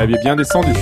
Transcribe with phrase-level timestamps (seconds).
[0.00, 0.72] l'aviez bien descendu.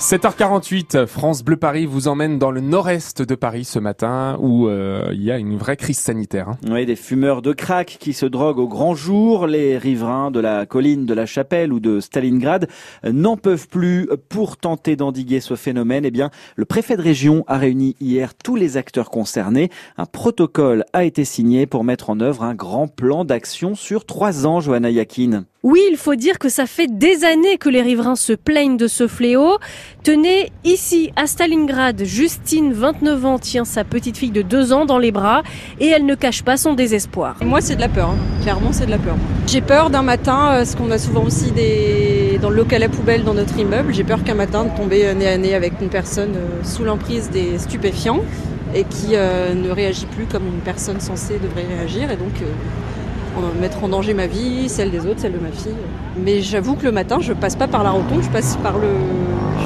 [0.00, 5.08] 7h48, France Bleu Paris vous emmène dans le nord-est de Paris ce matin où euh,
[5.12, 6.50] il y a une vraie crise sanitaire.
[6.50, 6.58] Hein.
[6.68, 9.46] Oui, des fumeurs de crack qui se droguent au grand jour.
[9.46, 12.68] Les riverains de la colline de la Chapelle ou de Stalingrad
[13.02, 14.10] n'en peuvent plus.
[14.28, 18.56] Pour tenter d'endiguer ce phénomène, eh bien, le préfet de région a réuni hier tous
[18.56, 19.70] les acteurs concernés.
[19.96, 24.46] Un protocole a été signé pour mettre en œuvre un grand plan d'action sur trois
[24.46, 25.44] ans, Johanna Yakin.
[25.62, 28.86] Oui, il faut dire que ça fait des années que les riverains se plaignent de
[28.86, 29.58] ce fléau.
[30.02, 34.96] Tenez, ici, à Stalingrad, Justine, 29 ans, tient sa petite fille de 2 ans dans
[34.96, 35.42] les bras
[35.78, 37.36] et elle ne cache pas son désespoir.
[37.44, 38.08] Moi, c'est de la peur.
[38.08, 38.40] Hein.
[38.40, 39.16] Clairement, c'est de la peur.
[39.46, 42.38] J'ai peur d'un matin, parce qu'on a souvent aussi des...
[42.40, 45.28] dans le local à poubelle dans notre immeuble, j'ai peur qu'un matin de tomber nez
[45.28, 48.20] à nez avec une personne euh, sous l'emprise des stupéfiants
[48.74, 52.10] et qui euh, ne réagit plus comme une personne censée devrait réagir.
[52.10, 52.46] Et donc, euh,
[53.60, 55.74] mettre en danger ma vie, celle des autres, celle de ma fille.
[56.16, 58.88] Mais j'avoue que le matin, je passe pas par la rotonde, je passe par le.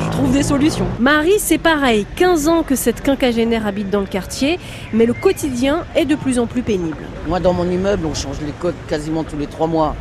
[0.06, 0.86] Je trouve des solutions.
[0.98, 2.06] Marie, c'est pareil.
[2.16, 4.58] 15 ans que cette quinquagénaire habite dans le quartier,
[4.92, 6.96] mais le quotidien est de plus en plus pénible.
[7.28, 9.94] Moi, dans mon immeuble, on change les codes quasiment tous les trois mois.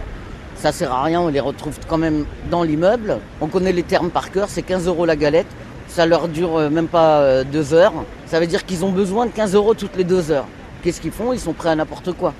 [0.55, 3.17] Ça sert à rien, on les retrouve quand même dans l'immeuble.
[3.41, 5.47] On connaît les termes par cœur, c'est 15 euros la galette.
[5.87, 7.93] Ça leur dure euh, même pas euh, deux heures.
[8.25, 10.47] Ça veut dire qu'ils ont besoin de 15 euros toutes les deux heures.
[10.81, 11.33] Qu'est-ce qu'ils font?
[11.33, 12.33] Ils sont prêts à n'importe quoi.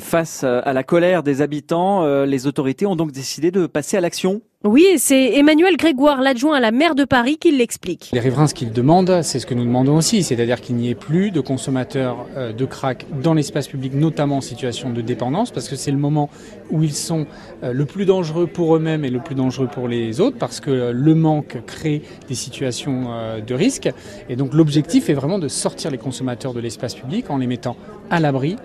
[0.00, 4.00] Face à la colère des habitants, euh, les autorités ont donc décidé de passer à
[4.00, 4.42] l'action.
[4.64, 8.10] Oui, c'est Emmanuel Grégoire, l'adjoint à la maire de Paris, qui l'explique.
[8.12, 10.96] Les riverains, ce qu'ils demandent, c'est ce que nous demandons aussi, c'est-à-dire qu'il n'y ait
[10.96, 15.68] plus de consommateurs euh, de crack dans l'espace public, notamment en situation de dépendance, parce
[15.68, 16.30] que c'est le moment
[16.72, 17.28] où ils sont
[17.62, 20.90] euh, le plus dangereux pour eux-mêmes et le plus dangereux pour les autres, parce que
[20.90, 23.04] le manque crée des situations
[23.46, 23.88] de risque.
[24.28, 27.76] Et donc l'objectif est vraiment de sortir les consommateurs de l'espace public en les mettant
[28.10, 28.56] à l'abri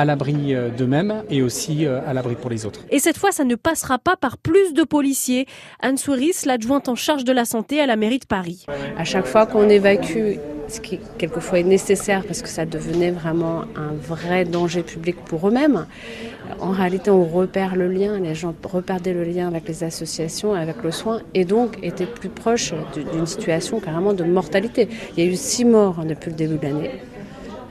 [0.00, 2.80] à l'abri euh, d'eux-mêmes et aussi euh, à l'abri pour les autres.
[2.90, 5.46] Et cette fois, ça ne passera pas par plus de policiers.
[5.80, 8.64] Anne Souris, l'adjointe en charge de la santé à la mairie de Paris.
[8.96, 10.36] À chaque fois qu'on évacue,
[10.68, 15.48] ce qui quelquefois est nécessaire parce que ça devenait vraiment un vrai danger public pour
[15.48, 15.84] eux-mêmes,
[16.60, 20.82] en réalité, on repère le lien, les gens reperdaient le lien avec les associations, avec
[20.82, 22.72] le soin, et donc étaient plus proches
[23.12, 24.88] d'une situation carrément de mortalité.
[25.16, 26.90] Il y a eu six morts depuis le début de l'année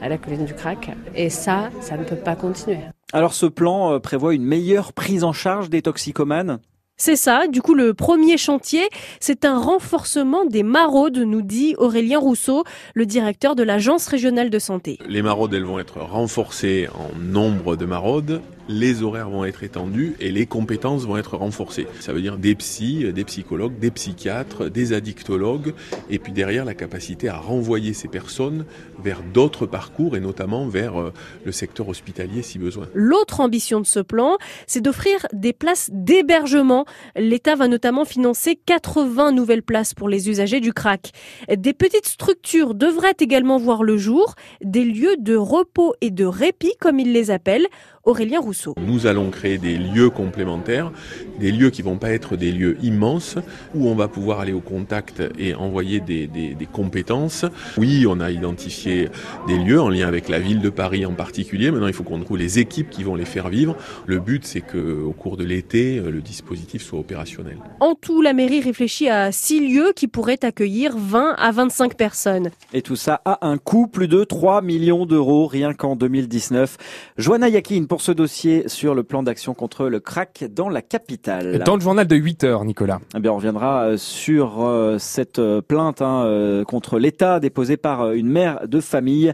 [0.01, 0.91] à la colline du crack.
[1.15, 2.79] Et ça, ça ne peut pas continuer.
[3.11, 6.59] Alors ce plan euh, prévoit une meilleure prise en charge des toxicomanes?
[6.99, 7.47] C'est ça.
[7.47, 8.87] Du coup, le premier chantier,
[9.19, 14.59] c'est un renforcement des maraudes, nous dit Aurélien Rousseau, le directeur de l'Agence régionale de
[14.59, 14.99] santé.
[15.07, 20.15] Les maraudes, elles vont être renforcées en nombre de maraudes les horaires vont être étendus
[20.19, 21.87] et les compétences vont être renforcées.
[21.99, 25.73] Ça veut dire des psys, des psychologues, des psychiatres, des addictologues,
[26.09, 28.65] et puis derrière la capacité à renvoyer ces personnes
[29.03, 31.11] vers d'autres parcours et notamment vers euh,
[31.45, 32.87] le secteur hospitalier si besoin.
[32.93, 36.85] L'autre ambition de ce plan, c'est d'offrir des places d'hébergement.
[37.15, 41.11] L'État va notamment financer 80 nouvelles places pour les usagers du crack.
[41.49, 46.73] Des petites structures devraient également voir le jour, des lieux de repos et de répit
[46.79, 47.67] comme ils les appellent,
[48.09, 48.73] Aurélien Rousseau.
[48.81, 50.91] Nous allons créer des lieux complémentaires,
[51.39, 53.35] des lieux qui vont pas être des lieux immenses,
[53.75, 57.45] où on va pouvoir aller au contact et envoyer des, des, des compétences.
[57.77, 59.09] Oui, on a identifié
[59.47, 61.69] des lieux en lien avec la ville de Paris en particulier.
[61.69, 63.75] Maintenant, il faut qu'on trouve les équipes qui vont les faire vivre.
[64.07, 67.57] Le but, c'est qu'au cours de l'été, le dispositif soit opérationnel.
[67.79, 72.49] En tout, la mairie réfléchit à six lieux qui pourraient accueillir 20 à 25 personnes.
[72.73, 76.77] Et tout ça a un coût, plus de 3 millions d'euros rien qu'en 2019.
[77.17, 81.59] Joanna Yakin pour ce dossier sur le plan d'action contre le crack dans la capitale.
[81.65, 82.99] Dans le journal de 8 heures, Nicolas.
[83.15, 88.11] Eh bien, on reviendra euh, sur euh, cette euh, plainte hein, contre l'État déposée par
[88.11, 89.33] une mère de famille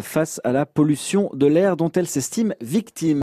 [0.00, 3.16] face à la pollution de l'air dont elle s'estime victime.